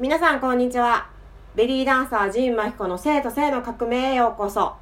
[0.00, 1.08] 皆さんこんにちは。
[1.56, 4.76] ベリーダンサー陣真彦の生と性の革命へようこそ。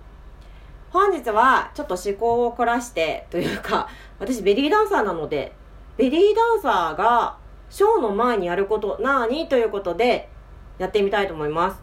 [0.91, 5.55] 本日はちょっと思考を凝らしてというか私ベリーダンサーなので
[5.97, 7.39] ベリーダンサーが
[7.71, 10.29] ショーの前にやること何ということで
[10.77, 11.81] やってみたいと思います。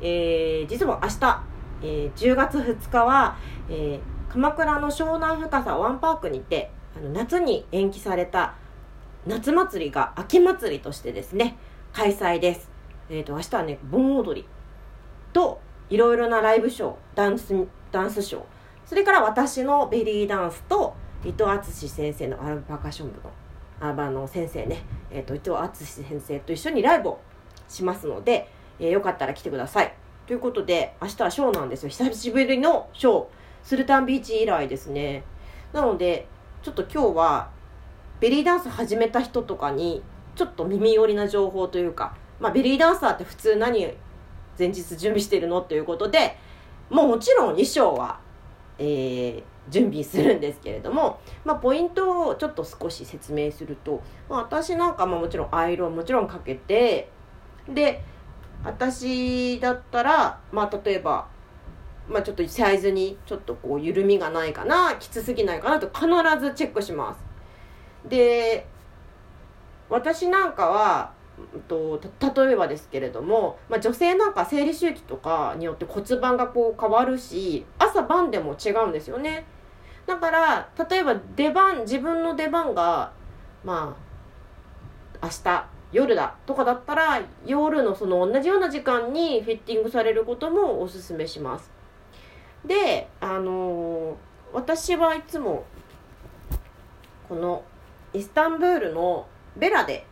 [0.00, 1.42] えー、実は明日、
[1.82, 3.36] えー、10月2日は、
[3.68, 8.54] えー、鎌倉の湘南深さワンパークにてあの夏に延期された
[9.26, 11.58] 夏祭りが秋祭りとしてですね
[11.92, 12.69] 開催です。
[13.10, 14.48] えっ、ー、と、明日はね、盆踊り
[15.32, 17.52] と、いろいろなライブショー、ダンス、
[17.90, 18.42] ダンスショー、
[18.86, 20.94] それから私のベリーダンスと、
[21.24, 23.30] 伊藤敦先生のアルパカション部の、
[23.80, 27.20] アーバの先生ね、え、ー、と、伊藤敦先生と一緒にライブを
[27.68, 28.48] しますので、
[28.78, 29.92] えー、よかったら来てください。
[30.26, 31.88] ということで、明日はショーなんですよ。
[31.88, 33.26] 久しぶりのショー。
[33.64, 35.24] スルタンビーチ以来ですね。
[35.72, 36.28] なので、
[36.62, 37.50] ちょっと今日は、
[38.20, 40.02] ベリーダンス始めた人とかに、
[40.36, 43.86] ちょっと耳寄りな情報というか、まあ、ベリーダンサーって普通何
[44.58, 46.36] 前日準備してるのということで
[46.88, 48.18] もうもちろん衣装は、
[48.78, 57.10] えー、準備するんですけれども、まあ、ポイントをちょっと少し説明すると、まあ、私なんかももちろんアイロンもちろんかけて
[57.68, 58.02] で
[58.64, 61.28] 私だったら、まあ、例えば、
[62.08, 66.06] まあ、ちょっとサイズにちょっとこう緩みがないかなきつすぎないかなと必
[66.40, 67.20] ずチェックします。
[68.08, 68.66] で
[69.88, 71.12] 私なんかは
[71.68, 72.00] と
[72.44, 79.46] 例えばですけれども、まあ、女性なんか生理周期とかによって骨盤がこう変わるし朝晩でも違うんですよね。
[80.06, 83.12] だから例えば出番自分の出番が
[83.64, 83.96] ま
[85.20, 91.70] あ明日夜だとかだったら夜のその同じような時間にフィッティングされることもおすすめします。
[92.64, 94.14] であのー、
[94.52, 95.64] 私はいつも
[97.28, 97.62] この
[98.12, 99.26] イスタンブールの
[99.56, 100.06] ベラで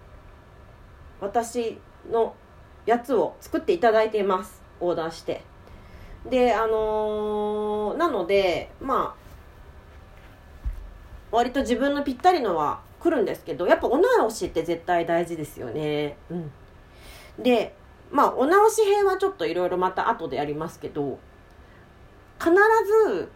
[1.21, 1.79] 私
[2.11, 2.35] の
[2.87, 4.63] やつを作っていただいています。
[4.81, 5.43] オーダーして。
[6.29, 9.29] であのー、なのでまあ
[11.31, 16.17] 割と自分のぴったりのは来るんですけどやっぱお直しって絶対大事ですよね。
[16.31, 16.53] うん。
[17.39, 17.75] で
[18.11, 21.19] まあお直し編はちょっといろいろまた後でやりますけど
[22.39, 22.51] 必
[23.07, 23.31] ず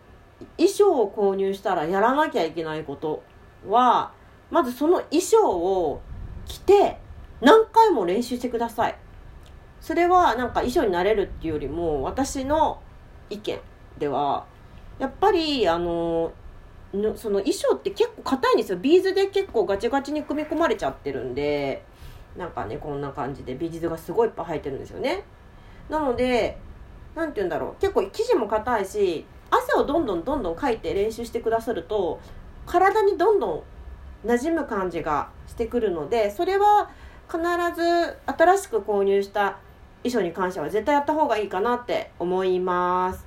[0.57, 3.23] 衣装を購入したらやらなきゃいけないこと
[3.69, 4.13] は
[4.51, 6.01] まずその衣装を
[6.47, 6.99] 着て
[7.43, 8.97] 何回も練習してください。
[9.81, 12.81] それはなんか衣装になれるっていうよりも私の
[13.29, 13.59] 意見
[13.99, 14.47] では
[15.01, 16.33] やっぱりあの
[16.93, 18.79] その衣装って結構硬いんですよ。
[18.79, 21.85] ビーズで結構ガチガチに組み込まれちゃってるんで
[22.37, 25.25] なんかねこんな感じでビーズがすごいいっぱい入ってるんですよね。
[25.89, 26.59] なので
[27.17, 27.81] 何て言うんだろう。
[27.81, 32.21] 結構生地も硬いし汗をどんどんどんどんかいて練習してくださると
[32.67, 33.65] 体にどんど
[34.25, 36.91] ん馴染む感じがしてくるのでそれは
[37.33, 37.41] 必
[37.75, 39.57] ず新しく購入した
[40.03, 43.27] 衣装に関しては絶対やった方がいいかなって思います。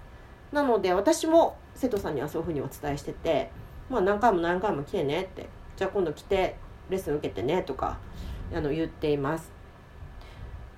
[0.52, 3.50] なので私も生徒さんにはそういうふうにお伝えしてて
[3.90, 6.56] まあ何回も何回も来てねってじゃあ今度来て
[6.90, 7.98] レッスン受けてねとか
[8.54, 9.52] あの言っています。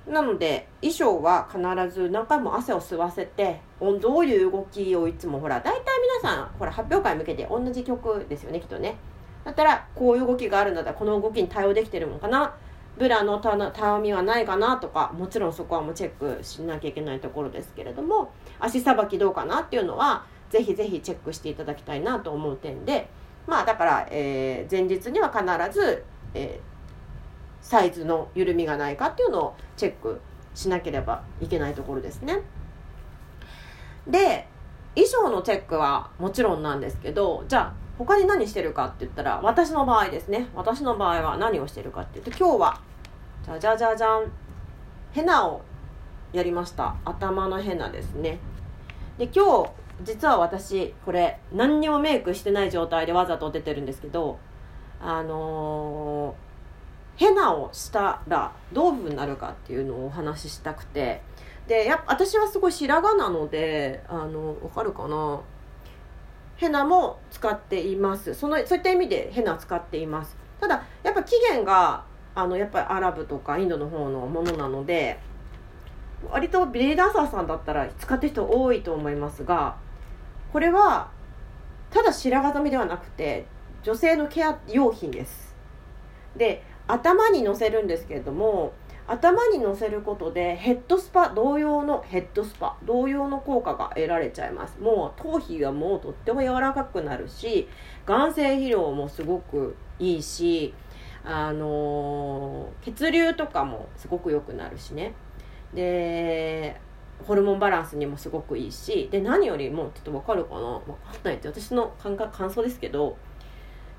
[0.07, 1.59] なので衣装は必
[1.93, 5.83] ず何回も汗を吸わせてどういう動きをいつもほら大体
[6.21, 8.95] 皆さんほら発表会向けて同じ曲ですよねきっとね。
[9.43, 12.55] だったらこういう動きがあるんだったらこの動きに対応できてるのかな
[12.97, 23.09] ブラのたわみはないかなとかもちろんそこはもうチェックしなきゃいけないところですけれども足さばきどうかなっていうのはぜひぜひチェックしていただきたいなと思う点で
[23.45, 25.43] まあだから、えー、前日には必
[25.73, 26.03] ず、
[26.33, 30.19] えー、サイズの緩みがないかっていうのをチェック
[30.55, 32.41] しなければいけないところですね。
[34.07, 34.47] で
[34.95, 42.81] 衣装のチェックはもちろんなんですけどじゃあ他に何してるかって言ったら私の場合ですね私の場合は何をしてるかって言って今日は
[43.47, 44.29] じゃじゃじゃじゃん。
[45.13, 45.61] ヘナを
[46.33, 46.97] やりました。
[47.05, 48.39] 頭のヘナですね。
[49.17, 49.69] で今日
[50.03, 54.37] 実は私これ何にもメイクしてない状態でわざと出てるんですけど
[54.99, 61.21] あのー、ヘナをしたらどういうふうになるかっていうのをお話ししたくて。
[61.67, 65.39] でやっぱ私はすごい白髪なのであのわかるかな？
[66.57, 68.33] ヘナも使っています。
[68.33, 70.35] そのそういった意味でヘナ使っています。
[70.59, 72.03] ただやっぱ起源が
[72.37, 75.17] あのやっぱりアラブとかインドの方のものなので
[76.29, 79.75] 割とビリーダンサーさんだったら使ってる人多いと思いますが
[80.53, 81.09] これは
[81.89, 83.47] ただ白髪染めではなくて
[83.81, 85.55] 女性のケア用品です。
[86.35, 88.73] で頭にのせるんですけれども
[89.07, 94.79] 頭にのせることでヘッドスパ同様のヘッドスパ同様の効果が得られちゃいます。
[94.79, 97.67] もう頭皮がもうとっても柔らかくなるし
[98.05, 100.75] 眼性疲労もすごくいいし
[101.29, 105.13] あの血流とかもすごく良くなるしね。
[105.73, 106.79] で
[107.25, 109.09] ホルモンバランスにもすごくいいし。
[109.11, 110.61] で何よりもちょっと分かるかな。
[110.61, 113.17] 分かんないって私の感覚感想ですけど。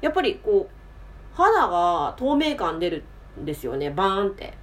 [0.00, 3.04] やっぱりこう肌が透明感出る
[3.38, 3.90] んですよね。
[3.90, 4.54] バーンって、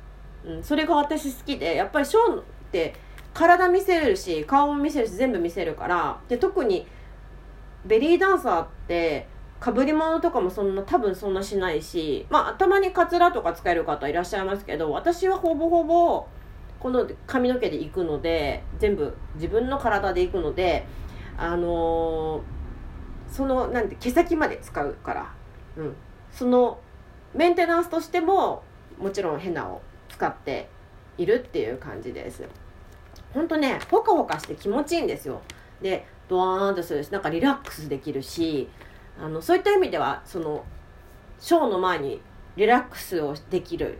[0.43, 1.75] うん、それが私好きで。
[1.75, 2.95] やっぱりショーンって
[3.33, 6.19] 体見せるし顔も見せるし全部見せるから。
[6.27, 6.87] で特に
[7.85, 9.27] ベリーダンサーって
[9.59, 16.27] かぶり物とかもそんな多分そんなしないしまあ頭にカツラとか使える方いらっしゃいますけど私はほぼほぼ
[16.79, 20.85] この髪の毛で行くので全部自分の体で行くので
[21.37, 22.41] あのー、
[23.31, 25.33] そのなんて毛先まで使うから、
[25.77, 25.95] うん、
[26.31, 26.79] その
[27.33, 28.63] メンテナンスとしても
[28.99, 30.69] もちろんヘナを使って
[31.17, 32.43] いるっていう感じです。
[33.33, 35.41] ほんとねほかほかして気持ちいいんですよ。
[35.81, 38.69] でドワーンとするしなんかリラックスできるし
[39.19, 40.65] あのそういった意味ではその
[41.39, 42.21] ショーの前に
[42.55, 43.99] リラックスをできる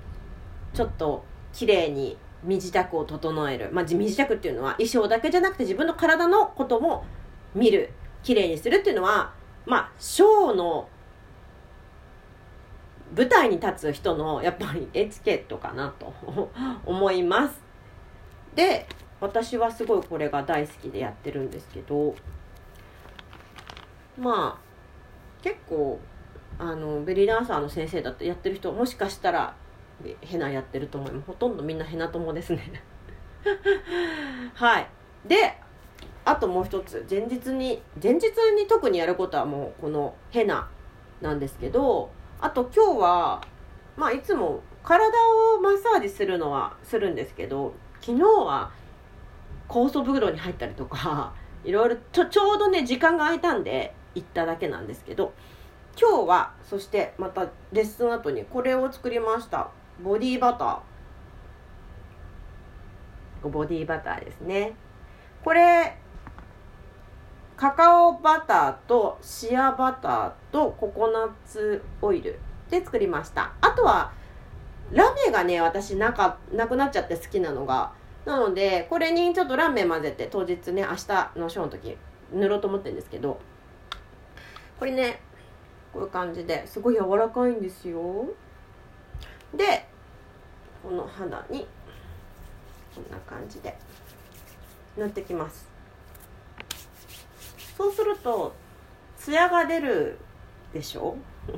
[0.74, 1.24] ちょっと
[1.54, 7.06] 綺麗に身支度を整える、まあ、身支度っていうのは衣装だけじゃなくて自分の体のことも
[7.54, 7.92] 見る
[8.24, 9.34] 綺麗にするっていうのは
[9.66, 10.90] まあショーの
[13.16, 16.14] 舞台に立つ人のやっぱりエチケットかなと
[16.86, 17.62] 思います。
[18.56, 18.88] で
[19.22, 22.16] 私はすごいこれが大好きでやってるんですけど
[24.18, 24.66] まあ
[25.46, 26.00] 結構
[26.58, 29.56] あのベリーダンサーの先生だってやってる人もしかしたら
[30.22, 32.82] ヘナやってると思いますほとんどみんなヘナ友ですね。
[34.56, 34.88] はい。
[35.24, 35.56] で
[36.26, 37.06] あともう一つ。
[37.08, 38.24] 前日に前日
[38.58, 40.68] に特にやることはもうこのヘナ
[41.22, 42.10] なんですけど
[42.42, 43.42] あと今日は
[43.96, 45.08] まあいつも体
[45.56, 48.72] をマッサージするのはするんですけど昨日は
[49.70, 55.34] 酵素風呂に入ったりとかいろいろちょちょうどね時間が空いたんで行っただけなんですけど
[56.00, 59.70] 今日はそしてまたレッスン後にこれを作りました。
[60.04, 63.50] ボディバター。
[63.50, 64.76] ボディバターですね。
[65.44, 65.98] これ
[67.56, 72.40] カカオバターとシアバターとココナッツオイル
[72.70, 73.54] で作りました。
[73.62, 74.12] あとは
[74.92, 77.94] ラメがね私なかなくなっちゃって好きなのが
[78.26, 81.98] なのでこれにちょっとラメ混ぜて当日ね明日のショーの時
[82.34, 83.40] 塗ろうと思ってるんですけど
[84.80, 85.22] これね
[85.94, 88.26] こういう感じですごい柔らかいんですよ。
[89.54, 89.88] で
[90.84, 91.68] この肌に
[92.94, 93.78] こんな感じで
[94.98, 95.68] 塗ってきます。
[97.78, 98.54] そうすると
[99.18, 100.18] ツヤが出る
[100.74, 101.16] でしょ？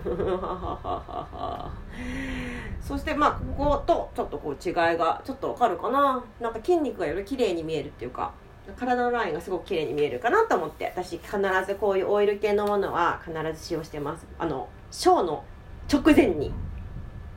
[2.81, 6.23] そしてまあこことちょっとこう違いがちょっとわかるかな？
[6.39, 8.31] なんか筋肉がより綺麗に見えるっていうか。
[8.75, 14.25] 体のラインがすごく綺麗に見えるかなと思って私必ずこういうオイル系のものは必ず使用してます。
[14.37, 15.43] あのショーの
[15.91, 16.51] 直前に。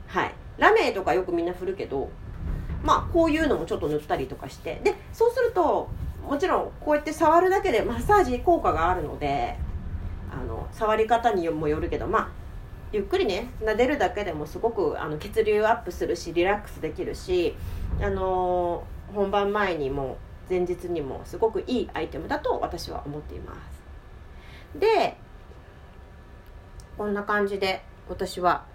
[0.07, 0.33] はい。
[0.57, 2.09] ラメとかよくみんな振るけど
[2.83, 4.81] まあこういうのもちょっと塗ったりとかして。
[4.83, 5.89] でそうすると
[6.27, 9.57] もちろんこうやって触るだけでマッサージ効果があるので
[10.31, 12.29] あの触り方にもよるけどまあ
[12.93, 17.55] ゆっくりね撫でるだけでもすごくあの血流アップするしリラックスできるし
[18.01, 18.83] あの
[19.13, 20.17] 本番前にも
[20.51, 24.77] 前日にもすごくいいアイテムだと私は思っています。
[24.77, 25.15] で
[26.97, 28.65] こんな感じで私は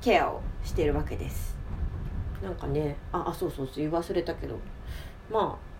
[0.00, 1.54] ケアをしているわけです。
[2.42, 4.58] なんかねああそうそうそう言い忘れたけど。
[5.30, 5.70] まあ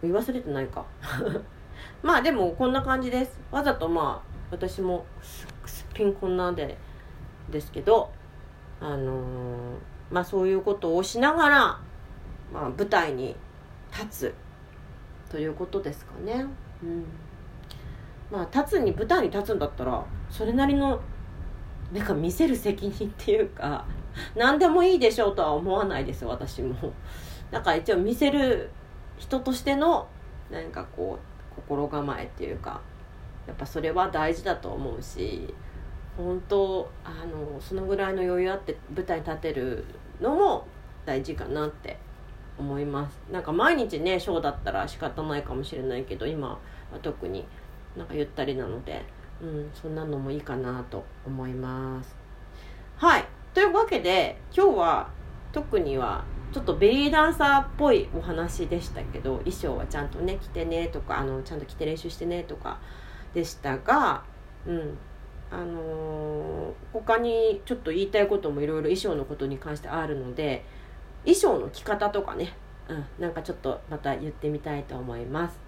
[0.00, 0.84] 言い忘れてないか。
[2.00, 3.40] まあでもこんな感じです。
[3.50, 6.78] わざとまあ私もすっぴんこんなで
[7.50, 8.12] ですけど
[8.80, 9.76] あのー、
[10.12, 11.58] まあそういうことをしながら、
[12.52, 13.34] まあ、舞台に
[13.92, 14.34] 立つ
[15.30, 16.46] ということですかね。
[16.82, 17.04] うん、
[18.30, 21.00] まあ立つに舞台に立つんだったらそれなりの
[21.92, 23.84] なんか見せる責任っていうか
[24.36, 26.92] 何でもいいでしょうとは思わないです私も。
[27.50, 28.70] だから一応見せる
[29.16, 30.06] 人としての
[30.50, 32.80] 何かこう心構えっていうか
[33.46, 35.54] やっぱそれは大事だと思うし
[36.16, 39.84] 本当あのそのぐらいの余裕あって舞台に立てる
[40.20, 40.66] のも
[41.06, 41.96] 大事かなって
[42.58, 43.18] 思います。
[43.30, 46.58] なんか毎日ねショーだったら仕方ないかもしれないけど今は
[47.02, 47.44] 特に
[47.96, 49.04] なんかゆったりなので、
[49.40, 52.16] うん、そんなのもいいかなと思います。
[52.96, 53.24] はい。
[53.54, 55.10] というわけで今日は
[55.52, 62.78] 特にはちょっとベリーダンサーっぽいお話でしたけど衣装はちゃんとね着てねとかあのちゃんと着て練習してねとか
[63.34, 64.24] でしたが
[64.66, 64.98] うん。
[65.50, 70.64] あのー、他にちょっと言いたいこともいろいろ衣装のことに関してあるので
[71.28, 72.54] 衣装の着方とかね、
[72.88, 75.58] うん、なんかちょっとまた言ってみたいと思います。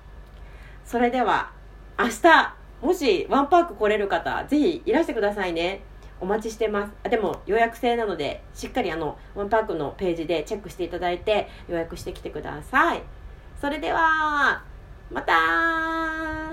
[0.87, 1.52] それでは
[1.99, 5.83] 明日もしワンパーク来れる方ぜひいらしてくださいね。
[6.19, 6.93] お待ちしてます。
[7.05, 13.02] あでも予約制なのでしっかりあのワンパークのページでチェックしていただいて予約してきてください。
[13.61, 14.64] それでは
[15.11, 16.50] また